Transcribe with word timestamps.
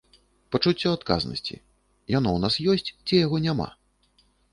Пачуццё 0.53 0.93
адказнасці, 0.97 1.55
яно 2.17 2.29
ў 2.33 2.39
нас 2.45 2.57
ёсць 2.73 2.93
ці 3.07 3.21
яго 3.25 3.37
няма? 3.45 3.69